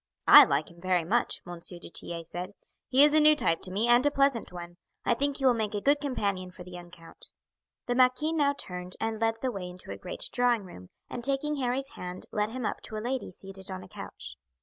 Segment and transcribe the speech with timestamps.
[0.25, 1.59] "I like him very much," M.
[1.59, 2.53] du Tillet said;
[2.89, 4.77] "he is a new type to me, and a pleasant one.
[5.05, 7.27] I think he will make a good companion for the young count."
[7.85, 11.57] The marquis now turned and led the way into a great drawing room, and taking
[11.57, 14.37] Harry's hand led him up to a lady seated on a couch.